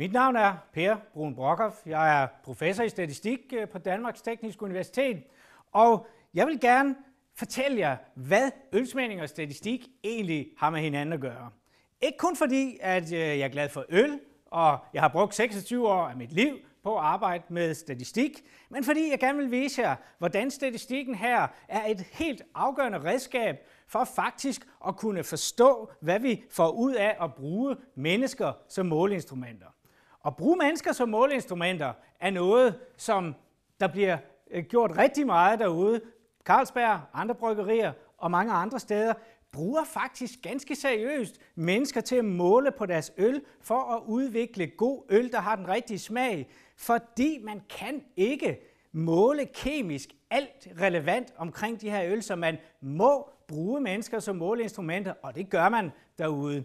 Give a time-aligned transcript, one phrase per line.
[0.00, 1.76] Mit navn er Per Brun Brockhoff.
[1.86, 5.22] Jeg er professor i statistik øh, på Danmarks Tekniske Universitet,
[5.72, 6.96] og jeg vil gerne
[7.34, 11.50] fortælle jer, hvad ølsmagning og statistik egentlig har med hinanden at gøre.
[12.00, 15.88] Ikke kun fordi, at øh, jeg er glad for øl, og jeg har brugt 26
[15.88, 18.40] år af mit liv på at arbejde med statistik,
[18.70, 23.56] men fordi jeg gerne vil vise jer, hvordan statistikken her er et helt afgørende redskab
[23.86, 29.66] for faktisk at kunne forstå, hvad vi får ud af at bruge mennesker som måleinstrumenter.
[30.26, 33.34] At bruge mennesker som måleinstrumenter er noget, som
[33.80, 34.18] der bliver
[34.50, 36.00] øh, gjort rigtig meget derude.
[36.44, 39.14] Carlsberg, andre bryggerier og mange andre steder
[39.52, 45.02] bruger faktisk ganske seriøst mennesker til at måle på deres øl for at udvikle god
[45.08, 46.50] øl, der har den rigtige smag.
[46.76, 48.60] Fordi man kan ikke
[48.92, 55.14] måle kemisk alt relevant omkring de her øl, så man må bruge mennesker som måleinstrumenter,
[55.22, 56.64] og det gør man derude.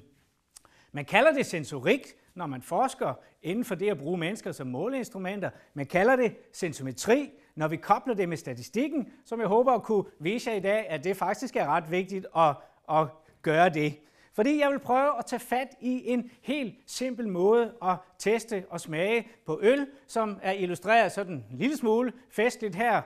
[0.91, 3.13] Man kalder det sensorik, når man forsker
[3.43, 5.49] inden for det at bruge mennesker som måleinstrumenter.
[5.73, 10.03] Man kalder det sensometri, når vi kobler det med statistikken, som jeg håber at kunne
[10.19, 12.55] vise jer i dag, at det faktisk er ret vigtigt at,
[12.91, 13.07] at
[13.41, 13.99] gøre det.
[14.33, 18.81] Fordi jeg vil prøve at tage fat i en helt simpel måde at teste og
[18.81, 23.01] smage på øl, som er illustreret sådan en lille smule festligt her.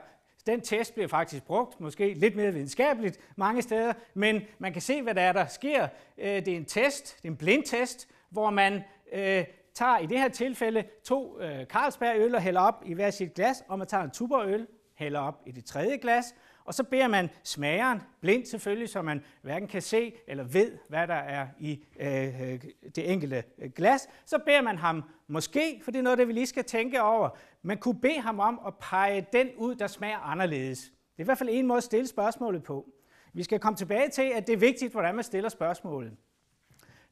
[0.46, 5.02] Den test bliver faktisk brugt, måske lidt mere videnskabeligt mange steder, men man kan se,
[5.02, 5.88] hvad der er, der sker.
[6.18, 8.82] Øh, det er en test, det er en blindtest, hvor man
[9.12, 9.44] øh,
[9.74, 13.64] tager i det her tilfælde to øh, Carlsberg-øl og hælder op i hver sit glas,
[13.68, 17.30] og man tager en tuberøl, hælder op i det tredje glas, og så beder man
[17.42, 22.60] smageren, blind selvfølgelig, så man hverken kan se eller ved, hvad der er i øh,
[22.96, 23.44] det enkelte
[23.76, 27.02] glas, så beder man ham måske, for det er noget, det vi lige skal tænke
[27.02, 27.28] over,
[27.62, 30.80] man kunne bede ham om at pege den ud, der smager anderledes.
[30.80, 32.86] Det er i hvert fald en måde at stille spørgsmålet på.
[33.32, 36.16] Vi skal komme tilbage til, at det er vigtigt, hvordan man stiller spørgsmålet.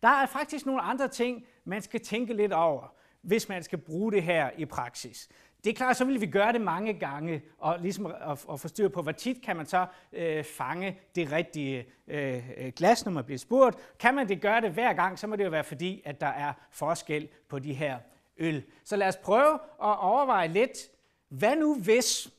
[0.03, 4.13] Der er faktisk nogle andre ting, man skal tænke lidt over, hvis man skal bruge
[4.13, 5.29] det her i praksis.
[5.65, 8.69] Det er klart, så vil vi gøre det mange gange, og ligesom at, at få
[8.69, 13.25] styr på, hvor tit kan man så øh, fange det rigtige øh, glas, når man
[13.25, 13.77] bliver spurgt.
[13.99, 16.27] Kan man det gøre det hver gang, så må det jo være fordi, at der
[16.27, 17.99] er forskel på de her
[18.39, 18.65] øl.
[18.85, 20.79] Så lad os prøve at overveje lidt,
[21.29, 22.31] hvad nu hvis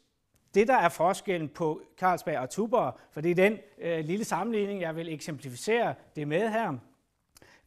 [0.54, 4.82] det, der er forskellen på Carlsberg og Tuborg, for det er den øh, lille sammenligning,
[4.82, 6.74] jeg vil eksemplificere det med her.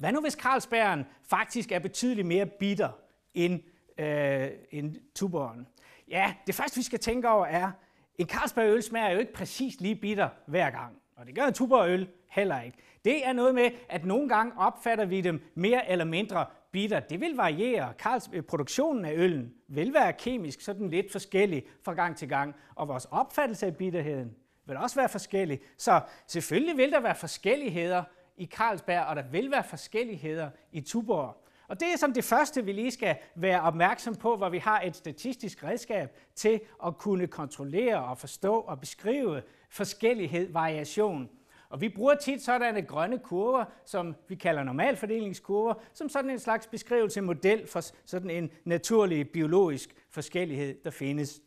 [0.02, 2.88] Hvad nu hvis Carlsbergen faktisk er betydeligt mere bitter
[3.34, 3.60] end,
[3.98, 5.66] øh, end Tuborgen?
[6.08, 7.70] Ja, det første vi skal tænke over er,
[8.18, 10.96] en Carlsberg-øl smager jo ikke præcis lige bitter hver gang.
[11.16, 12.78] Og det gør en Tuborgøl heller ikke.
[13.04, 17.00] Det er noget med, at nogle gange opfatter vi dem mere eller mindre bitter.
[17.00, 17.92] Det vil variere.
[17.98, 22.54] Karls, øh, produktionen af øllen vil være kemisk sådan lidt forskellig fra gang til gang.
[22.74, 24.34] Og vores opfattelse af bitterheden
[24.66, 25.60] vil også være forskellig.
[25.78, 28.04] Så selvfølgelig vil der være forskelligheder
[28.42, 31.36] i Carlsberg, og der vil være forskelligheder i Tuborg.
[31.68, 34.80] Og det er som det første, vi lige skal være opmærksom på, hvor vi har
[34.80, 41.28] et statistisk redskab til at kunne kontrollere og forstå og beskrive forskellighed, variation.
[41.68, 46.66] Og vi bruger tit sådanne grønne kurver, som vi kalder normalfordelingskurver, som sådan en slags
[46.66, 51.40] beskrivelse model for sådan en naturlig biologisk forskellighed, der findes.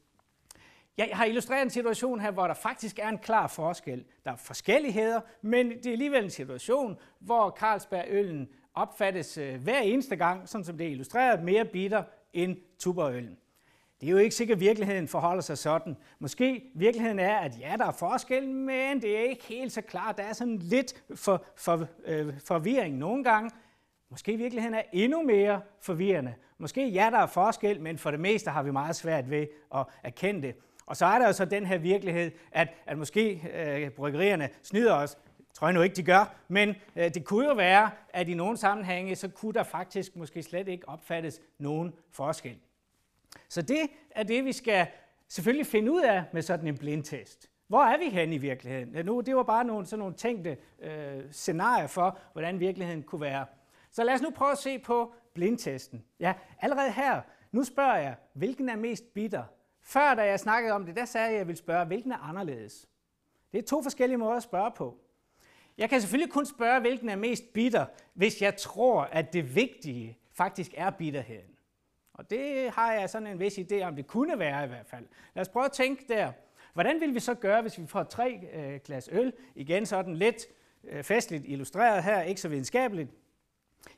[0.98, 4.06] Jeg har illustreret en situation her, hvor der faktisk er en klar forskel.
[4.24, 10.16] Der er forskelligheder, men det er alligevel en situation, hvor Carlsberg-øllen opfattes øh, hver eneste
[10.16, 12.04] gang, sådan som det er illustreret, mere bitter
[12.34, 13.38] end tuberøllen.
[14.02, 15.98] Det er jo ikke sikkert, at virkeligheden forholder sig sådan.
[16.20, 20.18] Måske virkeligheden er, at ja, der er forskel, men det er ikke helt så klart.
[20.18, 23.52] Der er sådan lidt for, for, øh, forvirring nogle gange.
[24.10, 26.34] Måske virkeligheden er endnu mere forvirrende.
[26.58, 29.86] Måske ja, der er forskel, men for det meste har vi meget svært ved at
[30.04, 30.56] erkende det.
[30.86, 34.94] Og så er der jo så den her virkelighed, at, at måske øh, bryggerierne snyder
[34.94, 35.18] os.
[35.54, 38.58] Tror jeg nu ikke, de gør, men øh, det kunne jo være, at i nogle
[38.58, 42.58] sammenhænge, så kunne der faktisk måske slet ikke opfattes nogen forskel.
[43.50, 43.80] Så det
[44.12, 44.88] er det, vi skal
[45.28, 47.50] selvfølgelig finde ud af med sådan en blindtest.
[47.68, 49.06] Hvor er vi henne i virkeligheden?
[49.06, 53.46] Nu, det var bare nogle, sådan nogle tænkte øh, scenarier for, hvordan virkeligheden kunne være.
[53.92, 56.04] Så lad os nu prøve at se på blindtesten.
[56.20, 57.22] Ja, allerede her,
[57.52, 59.44] nu spørger jeg, hvilken er mest bitter?
[59.88, 62.18] Før, da jeg snakkede om det, der sagde jeg, at jeg ville spørge, hvilken er
[62.18, 62.88] anderledes?
[63.52, 64.98] Det er to forskellige måder at spørge på.
[65.78, 70.18] Jeg kan selvfølgelig kun spørge, hvilken er mest bitter, hvis jeg tror, at det vigtige
[70.32, 71.52] faktisk er bitterheden.
[72.14, 75.06] Og det har jeg sådan en vis idé om, det kunne være i hvert fald.
[75.34, 76.32] Lad os prøve at tænke der.
[76.74, 79.34] Hvordan vil vi så gøre, hvis vi får tre øh, glas øl?
[79.56, 80.46] Igen sådan lidt
[80.84, 83.10] øh, festligt illustreret her, ikke så videnskabeligt.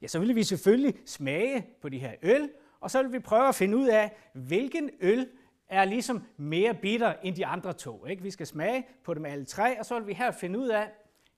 [0.01, 2.49] Ja, så vil vi selvfølgelig smage på de her øl,
[2.79, 5.29] og så vil vi prøve at finde ud af, hvilken øl
[5.69, 8.05] er ligesom mere bitter end de andre to.
[8.05, 8.23] Ikke?
[8.23, 10.91] Vi skal smage på dem alle tre, og så vil vi her finde ud af,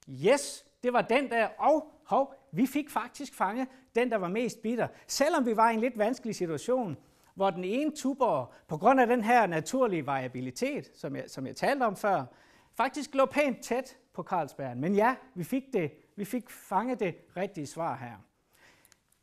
[0.09, 4.61] yes, det var den der, og hov, vi fik faktisk fanget den, der var mest
[4.61, 4.87] bitter.
[5.07, 6.97] Selvom vi var i en lidt vanskelig situation,
[7.35, 11.55] hvor den ene tuborg, på grund af den her naturlige variabilitet, som jeg, som jeg
[11.55, 12.25] talte om før,
[12.77, 14.81] faktisk lå pænt tæt på Carlsbergen.
[14.81, 18.15] Men ja, vi fik, det, vi fik fanget det rigtige svar her.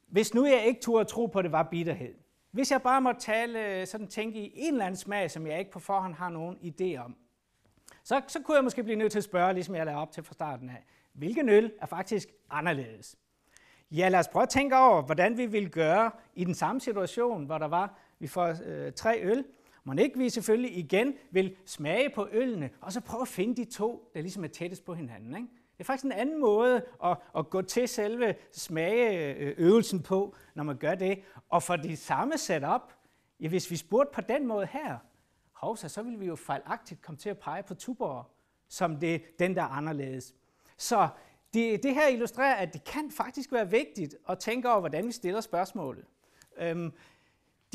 [0.07, 2.15] Hvis nu jeg ikke turde tro på, at det var bitterhed,
[2.51, 5.59] hvis jeg bare måtte tale, øh, sådan tænke i en eller anden smag, som jeg
[5.59, 7.17] ikke på forhånd har nogen idé om,
[8.03, 10.23] så, så kunne jeg måske blive nødt til at spørge, ligesom jeg lavede op til
[10.23, 13.17] fra starten af, hvilken øl er faktisk anderledes?
[13.91, 17.45] Ja, lad os prøve at tænke over, hvordan vi ville gøre i den samme situation,
[17.45, 19.45] hvor der var, vi får øh, tre øl,
[19.85, 23.65] må ikke vi selvfølgelig igen vil smage på ølene, og så prøve at finde de
[23.65, 25.37] to, der ligesom er tættest på hinanden.
[25.37, 25.49] Ikke?
[25.79, 30.65] Det er faktisk en anden måde at, at gå til selve smageøvelsen øh, på, når
[30.65, 31.23] man gør det.
[31.49, 32.93] Og for det samme setup,
[33.41, 34.99] ja, hvis vi spurgte på den måde her,
[35.53, 38.31] hovsa, så ville vi jo fejlagtigt komme til at pege på Tuborg,
[38.69, 40.35] som det, den, der er anderledes.
[40.77, 41.09] Så
[41.55, 45.13] det, det her illustrerer, at det kan faktisk være vigtigt at tænke over, hvordan vi
[45.13, 46.05] stiller spørgsmålet.
[46.59, 46.93] Øhm,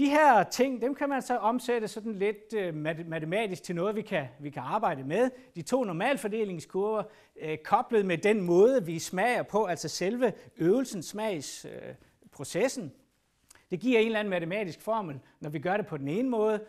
[0.01, 2.75] de her ting, dem kan man så omsætte sådan lidt øh,
[3.07, 5.29] matematisk til noget, vi kan, vi kan arbejde med.
[5.55, 7.03] De to normalfordelingskurver
[7.41, 12.83] øh, koblet med den måde, vi smager på, altså selve øvelsen, smagsprocessen.
[12.83, 12.91] Øh,
[13.71, 16.63] det giver en eller anden matematisk formel, når vi gør det på den ene måde.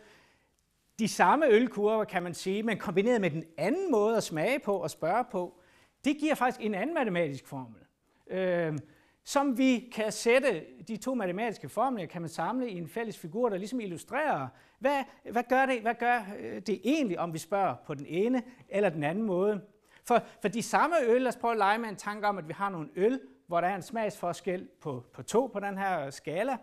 [0.99, 4.75] De samme ølkurver, kan man sige, men kombineret med den anden måde at smage på
[4.75, 5.59] og spørge på,
[6.05, 7.81] det giver faktisk en anden matematisk formel.
[8.27, 8.77] Øh,
[9.23, 13.49] som vi kan sætte, de to matematiske formler, kan man samle i en fælles figur,
[13.49, 14.47] der ligesom illustrerer,
[14.79, 18.43] hvad, hvad, gør, det, hvad gør øh, det egentlig, om vi spørger på den ene
[18.69, 19.61] eller den anden måde.
[20.03, 22.47] For, for de samme øl, lad os prøve at lege med en tanke om, at
[22.47, 26.09] vi har nogle øl, hvor der er en smagsforskel på, på to på den her
[26.09, 26.57] skala.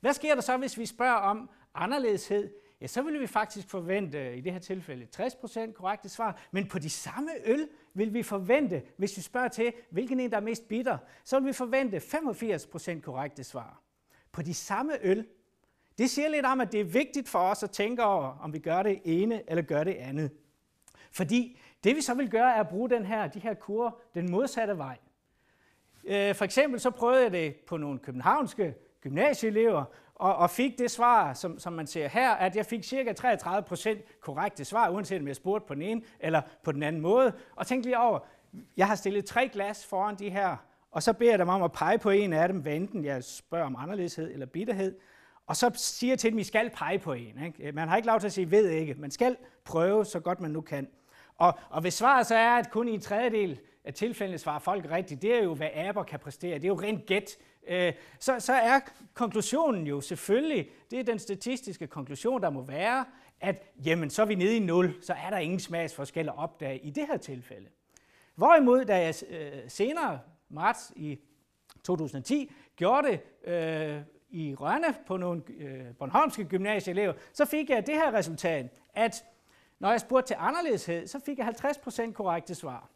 [0.00, 2.50] Hvad sker der så, hvis vi spørger om anderledeshed?
[2.80, 6.78] Ja, så ville vi faktisk forvente, i det her tilfælde, 60% korrekte svar, men på
[6.78, 10.68] de samme øl, vil vi forvente, hvis vi spørger til, hvilken en, der er mest
[10.68, 13.80] bitter, så vil vi forvente 85% korrekte svar.
[14.32, 15.26] På de samme øl.
[15.98, 18.58] Det siger lidt om, at det er vigtigt for os at tænke over, om vi
[18.58, 20.30] gør det ene eller gør det andet.
[21.12, 24.30] Fordi det vi så vil gøre, er at bruge den her, de her kurver den
[24.30, 24.98] modsatte vej.
[26.04, 30.90] Øh, for eksempel så prøvede jeg det på nogle københavnske gymnasieelever, og, og fik det
[30.90, 35.20] svar, som, som man ser her, at jeg fik cirka 33 procent korrekte svar, uanset
[35.20, 37.32] om jeg spurgte på den ene eller på den anden måde.
[37.56, 38.18] Og tænk lige over,
[38.76, 40.56] jeg har stillet tre glas foran de her,
[40.90, 43.24] og så beder jeg dem om at pege på en af dem, hvad enten jeg
[43.24, 44.96] spørger om anderledeshed eller bitterhed.
[45.46, 47.44] Og så siger jeg til dem, at I skal pege på en.
[47.44, 47.68] Ikke?
[47.68, 48.94] Øh, man har ikke lov til at sige, ved ikke.
[48.94, 50.88] Man skal prøve så godt man nu kan.
[51.36, 54.90] Og, og hvis svaret så er, at kun i en tredjedel af tilfældene svarer folk
[54.90, 56.54] rigtigt, det er jo, hvad aber kan præstere.
[56.54, 57.36] Det er jo rent gæt.
[57.68, 58.80] Øh, så, så er
[59.14, 63.04] konklusionen jo selvfølgelig, det er den statistiske konklusion, der må være,
[63.40, 66.78] at jamen, så er vi nede i 0, så er der ingen smagsforskel at opdage
[66.78, 67.68] i det her tilfælde.
[68.34, 71.18] Hvorimod, da jeg øh, senere, marts i
[71.84, 73.20] 2010, gjorde det
[73.52, 74.00] øh,
[74.30, 79.24] i Rønne på nogle øh, Bornholmske gymnasieelever, så fik jeg det her resultat, at
[79.78, 82.90] når jeg spurgte til anderledeshed, så fik jeg 50% korrekte svar.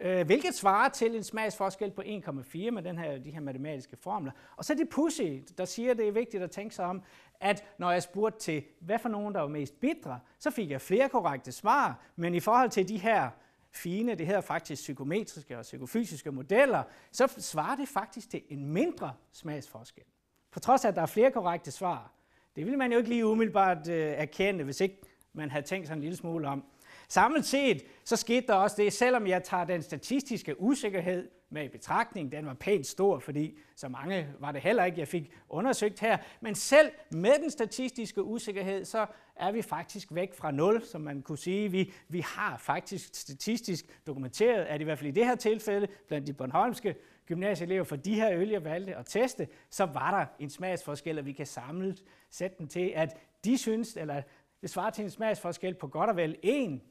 [0.00, 4.32] Øh, hvilket svarer til en smagsforskel på 1,4 med den her, de her matematiske formler.
[4.56, 5.22] Og så er det pussy,
[5.58, 7.02] der siger, at det er vigtigt at tænke sig om,
[7.40, 10.80] at når jeg spurgte til, hvad for nogen, der var mest bitre, så fik jeg
[10.80, 13.30] flere korrekte svar, men i forhold til de her
[13.70, 19.12] fine, det hedder faktisk psykometriske og psykofysiske modeller, så svarer det faktisk til en mindre
[19.32, 20.02] smagsforskel.
[20.50, 22.12] På trods af, at der er flere korrekte svar.
[22.56, 25.00] Det vil man jo ikke lige umiddelbart øh, erkende, hvis ikke
[25.32, 26.64] man havde tænkt sig en lille smule om.
[27.08, 31.68] Samlet set, så skete der også det, selvom jeg tager den statistiske usikkerhed med i
[31.68, 36.00] betragtning, den var pænt stor, fordi så mange var det heller ikke, jeg fik undersøgt
[36.00, 41.00] her, men selv med den statistiske usikkerhed, så er vi faktisk væk fra nul, som
[41.00, 41.70] man kunne sige.
[41.70, 46.26] Vi, vi har faktisk statistisk dokumenteret, at i hvert fald i det her tilfælde, blandt
[46.26, 46.94] de Bornholmske
[47.26, 51.26] gymnasieelever, for de her øl, jeg valgte at teste, så var der en smagsforskel, og
[51.26, 54.22] vi kan samlet sætte den til, at de synes, eller
[54.62, 56.82] det svarer til en smagsforskel på godt og vel en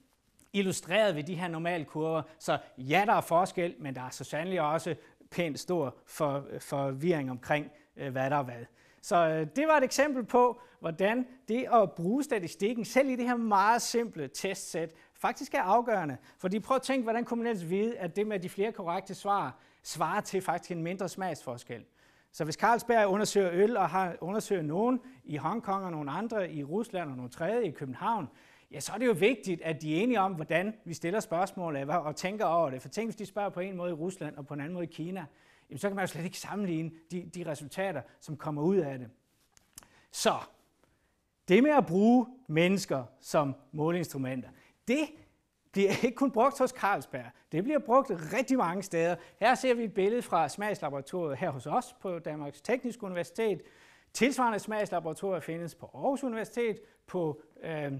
[0.53, 2.21] illustreret ved de her normale kurver.
[2.39, 4.95] Så ja, der er forskel, men der er så sandelig også
[5.31, 8.65] pænt stor for, forvirring omkring, øh, hvad der er hvad.
[9.01, 13.25] Så øh, det var et eksempel på, hvordan det at bruge statistikken, selv i det
[13.25, 16.17] her meget simple testsæt, faktisk er afgørende.
[16.37, 19.15] Fordi prøv at tænke, hvordan kunne man ellers vide, at det med de flere korrekte
[19.15, 21.85] svar svarer til faktisk en mindre smagsforskel.
[22.37, 26.63] Så hvis Carlsberg undersøger øl og har undersøger nogen i Hongkong og nogle andre i
[26.63, 28.27] Rusland og nogle tredje i København,
[28.71, 31.75] ja, så er det jo vigtigt, at de er enige om, hvordan vi stiller spørgsmål
[31.89, 32.81] og tænker over det.
[32.81, 34.83] For tænk, hvis de spørger på en måde i Rusland og på en anden måde
[34.83, 35.25] i Kina,
[35.69, 38.99] jamen, så kan man jo slet ikke sammenligne de, de resultater, som kommer ud af
[38.99, 39.09] det.
[40.11, 40.33] Så
[41.47, 44.49] det med at bruge mennesker som måleinstrumenter,
[44.87, 45.07] det
[45.71, 47.25] bliver ikke kun brugt hos Carlsberg.
[47.51, 49.15] Det bliver brugt rigtig mange steder.
[49.39, 53.61] Her ser vi et billede fra smagslaboratoriet her hos os på Danmarks Tekniske Universitet.
[54.13, 57.91] Tilsvarende smagslaboratorier findes på Aarhus Universitet, på øh,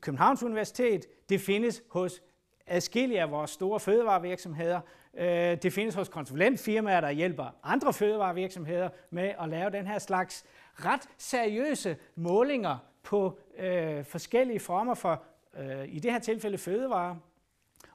[0.00, 1.06] Københavns Universitet.
[1.28, 2.22] Det findes hos
[2.66, 4.80] adskillige af vores store fødevarevirksomheder.
[5.14, 5.26] Øh,
[5.62, 10.44] det findes hos konsulentfirmaer, der hjælper andre fødevarevirksomheder med at lave den her slags
[10.74, 15.22] ret seriøse målinger på øh, forskellige former for,
[15.56, 17.16] øh, i det her tilfælde fødevarer.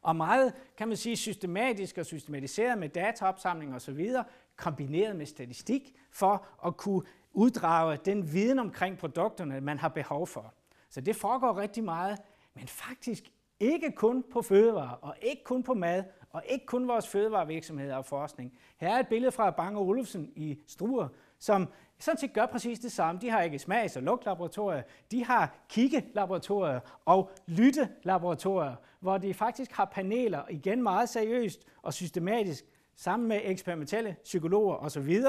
[0.01, 4.07] Og meget, kan man sige, systematisk og systematiseret med dataopsamling osv.,
[4.55, 10.53] kombineret med statistik, for at kunne uddrage den viden omkring produkterne, man har behov for.
[10.89, 12.19] Så det foregår rigtig meget,
[12.53, 13.23] men faktisk
[13.59, 18.05] ikke kun på fødevarer, og ikke kun på mad, og ikke kun vores fødevarevirksomheder og
[18.05, 18.53] forskning.
[18.77, 21.07] Her er et billede fra Bang Olufsen i Struer,
[21.39, 21.67] som
[21.99, 23.21] sådan set gør præcis det samme.
[23.21, 29.85] De har ikke smags- og lugtlaboratorier, de har kiggelaboratorier og lyttelaboratorier, hvor de faktisk har
[29.85, 35.23] paneler, igen meget seriøst og systematisk, sammen med eksperimentelle psykologer osv.,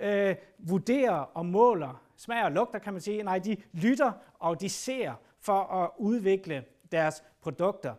[0.00, 3.22] øh, vurderer og måler smag og lugter, kan man sige.
[3.22, 7.94] Nej, de lytter og de ser for at udvikle deres produkter.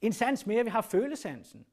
[0.00, 1.66] En sans mere, vi har følesansen.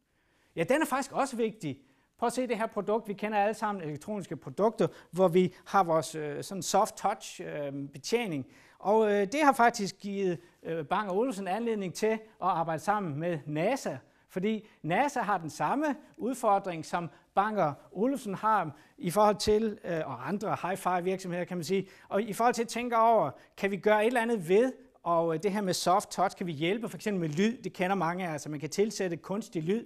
[0.55, 1.81] Ja, den er faktisk også vigtig.
[2.17, 3.07] Prøv at se det her produkt.
[3.07, 7.73] Vi kender alle sammen elektroniske produkter, hvor vi har vores øh, sådan soft touch øh,
[7.93, 8.45] betjening.
[8.79, 13.39] Og øh, det har faktisk givet øh, Bang Olufsen anledning til at arbejde sammen med
[13.45, 13.97] NASA,
[14.29, 20.27] fordi NASA har den samme udfordring, som Banker Olufsen har i forhold til, øh, og
[20.27, 23.77] andre high-fi virksomheder kan man sige, og i forhold til at tænke over, kan vi
[23.77, 26.89] gøre et eller andet ved, og øh, det her med soft touch, kan vi hjælpe
[26.89, 29.85] for eksempel med lyd, det kender mange af, altså man kan tilsætte kunstig lyd,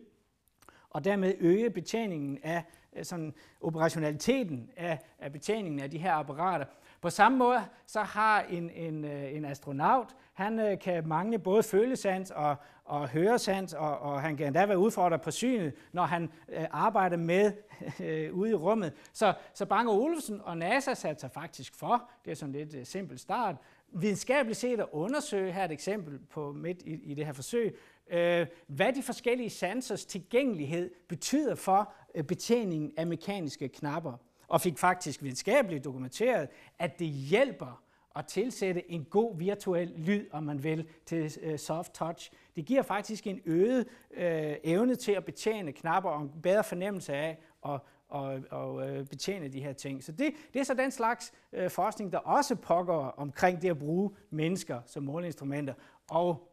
[0.89, 2.63] og dermed øge betjeningen af
[2.95, 6.65] øh, sådan operationaliteten af, af betjeningen af de her apparater.
[7.01, 11.63] På samme måde så har en, en, øh, en astronaut, han øh, kan mangle både
[11.63, 12.55] følesans og,
[12.85, 17.17] og høresans, og, og han kan endda være udfordret på synet, når han øh, arbejder
[17.17, 17.51] med
[18.05, 18.93] øh, ude i rummet.
[19.13, 22.85] Så, så Bang Olufsen og NASA satte sig faktisk for, det er sådan lidt øh,
[22.85, 23.55] simpel start,
[23.91, 27.77] videnskabeligt set at undersøge, her et eksempel på midt i, i det her forsøg,
[28.11, 34.13] øh, hvad de forskellige sansers tilgængelighed betyder for øh, betjeningen af mekaniske knapper.
[34.47, 37.83] Og fik faktisk videnskabeligt dokumenteret, at det hjælper
[38.15, 42.31] at tilsætte en god virtuel lyd, om man vil, til øh, soft touch.
[42.55, 47.13] Det giver faktisk en øget øh, evne til at betjene knapper og en bedre fornemmelse
[47.13, 47.79] af at
[48.09, 50.03] og, og øh, betjene de her ting.
[50.03, 53.79] Så det, det er så den slags øh, forskning, der også pågår omkring det at
[53.79, 55.73] bruge mennesker som måleinstrumenter.
[56.09, 56.51] Og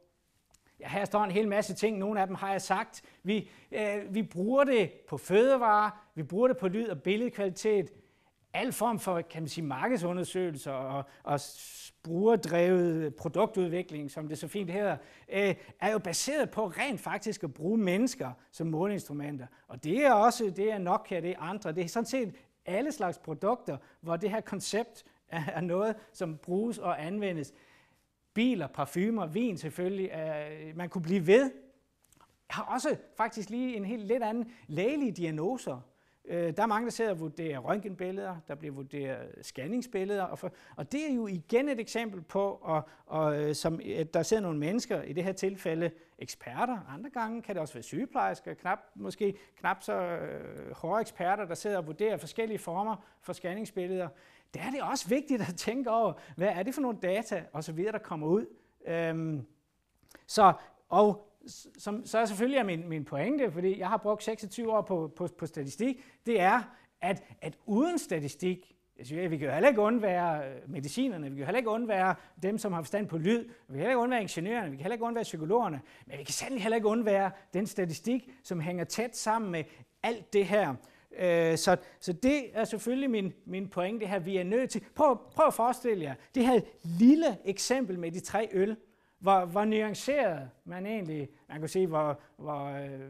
[0.81, 1.99] ja, her står en hel masse ting.
[1.99, 3.03] Nogle af dem har jeg sagt.
[3.23, 7.93] Vi, øh, vi bruger det på fødevarer, vi bruger det på lyd- og billedkvalitet,
[8.57, 11.41] al form for kan man sige, markedsundersøgelser og, og
[12.03, 14.97] brugerdrevet produktudvikling, som det så fint hedder,
[15.29, 19.47] øh, er jo baseret på rent faktisk at bruge mennesker som måleinstrumenter.
[19.69, 22.35] Og det er også, det er Nokia, det er andre, det er sådan set
[22.67, 27.53] alle slags produkter, hvor det her koncept er noget, som bruges og anvendes.
[28.35, 31.51] Biler, parfumer, vin selvfølgelig, øh, man kunne blive ved.
[32.49, 35.81] Jeg har også faktisk lige en helt lidt anden lægelige diagnoser,
[36.29, 40.53] Øh, der er mange, der sidder og vurderer røntgenbilleder, der bliver vurderet scanningsbilleder, og, for,
[40.77, 44.43] og det er jo igen et eksempel på, og, og, øh, som, at der sidder
[44.43, 48.79] nogle mennesker, i det her tilfælde eksperter, andre gange kan det også være sygeplejersker, knap,
[48.95, 54.09] måske knap så øh, hårde eksperter, der sidder og vurderer forskellige former for scanningsbilleder.
[54.55, 57.85] Der er det også vigtigt at tænke over, hvad er det for nogle data osv.,
[57.85, 58.47] der kommer ud.
[58.87, 59.47] Øhm,
[60.27, 60.53] så,
[60.89, 61.33] og
[61.79, 65.29] som så er selvfølgelig min, min pointe, fordi jeg har brugt 26 år på, på,
[65.39, 66.63] på statistik, det er,
[67.01, 71.31] at, at uden statistik, jeg synes, vi kan jo heller ikke undvære øh, medicinerne, vi
[71.31, 73.99] kan jo heller ikke undvære dem, som har forstand på lyd, vi kan heller ikke
[73.99, 77.31] undvære ingeniørerne, vi kan heller ikke undvære psykologerne, men vi kan sandelig heller ikke undvære
[77.55, 79.65] den statistik, som hænger tæt sammen med
[80.03, 80.75] alt det her.
[81.19, 84.85] Øh, så, så det er selvfølgelig min, min pointe her, vi er nødt til.
[84.95, 88.77] Prøv, prøv at forestille jer det her lille eksempel med de tre øl
[89.19, 93.01] hvor, hvor nuanceret man egentlig, man kunne sige, hvor, hvor øh,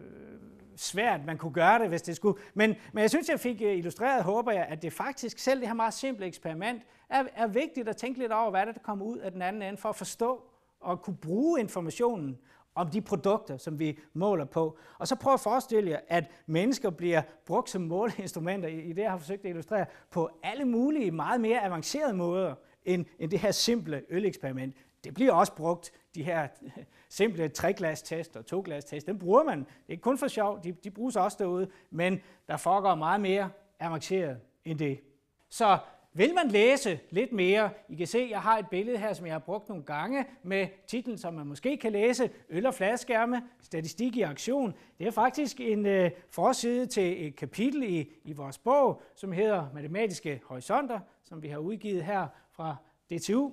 [0.77, 2.39] svært man kunne gøre det, hvis det skulle.
[2.55, 5.69] Men, men jeg synes, jeg fik øh, illustreret, håber jeg, at det faktisk, selv det
[5.69, 9.05] her meget simple eksperiment, er, er vigtigt at tænke lidt over, hvad det, der kommer
[9.05, 10.43] ud af den anden ende, for at forstå
[10.81, 12.39] og kunne bruge informationen
[12.75, 14.79] om de produkter, som vi måler på.
[14.99, 19.11] Og så prøv at forestille jer, at mennesker bliver brugt som måleinstrumenter, i det jeg
[19.11, 23.51] har forsøgt at illustrere, på alle mulige meget mere avancerede måder, end, end det her
[23.51, 24.77] simple øleksperiment.
[25.07, 26.49] Det bliver også brugt, de her
[27.09, 29.59] simple treglas-test og toglas-test, dem bruger man.
[29.59, 33.21] Det er ikke kun for sjov, de, de bruges også derude, men der foregår meget
[33.21, 35.01] mere avanceret end det.
[35.49, 35.79] Så
[36.13, 39.35] vil man læse lidt mere, I kan se, jeg har et billede her, som jeg
[39.35, 44.17] har brugt nogle gange med titlen, som man måske kan læse, Øl og fladskærme, statistik
[44.17, 44.75] i aktion.
[44.99, 49.67] Det er faktisk en øh, forside til et kapitel i, i vores bog, som hedder
[49.75, 52.77] Matematiske Horisonter, som vi har udgivet her fra
[53.11, 53.53] DTU.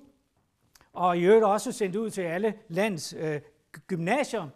[0.94, 3.40] Og i øvrigt også sendt ud til alle lands øh,
[3.86, 4.48] gymnasier.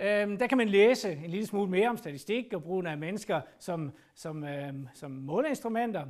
[0.00, 3.40] Øhm, der kan man læse en lille smule mere om statistik og brugen af mennesker
[3.58, 6.06] som, som, øhm, som måleinstrumenter.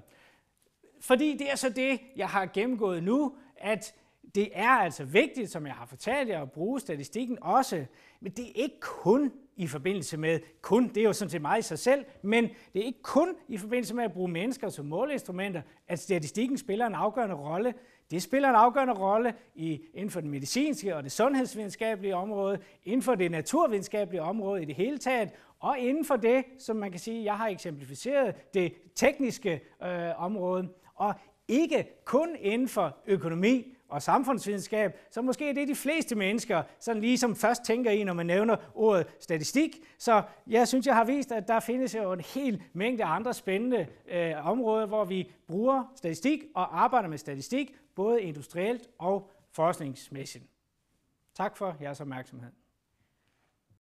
[1.01, 3.95] Fordi det er så det, jeg har gennemgået nu, at
[4.35, 7.85] det er altså vigtigt, som jeg har fortalt jer, at bruge statistikken også.
[8.21, 11.59] Men det er ikke kun i forbindelse med, kun, det er jo sådan set meget
[11.59, 14.87] i sig selv, men det er ikke kun i forbindelse med at bruge mennesker som
[14.87, 17.75] måleinstrumenter, at statistikken spiller en afgørende rolle.
[18.13, 23.03] Det spiller en afgørende rolle i, inden for det medicinske og det sundhedsvidenskabelige område, inden
[23.03, 27.01] for det naturvidenskabelige område i det hele taget, og inden for det, som man kan
[27.01, 31.15] sige, jeg har eksemplificeret, det tekniske øh, område, og
[31.49, 37.03] ikke kun inden for økonomi og samfundsvidenskab, så måske er det de fleste mennesker, sådan
[37.03, 39.77] lige som først tænker i, når man nævner ordet statistik.
[39.99, 43.87] Så jeg synes, jeg har vist, at der findes jo en hel mængde andre spændende
[44.11, 50.45] øh, områder, hvor vi bruger statistik og arbejder med statistik, både industrielt og forskningsmæssigt.
[51.35, 52.51] Tak for jeres opmærksomhed.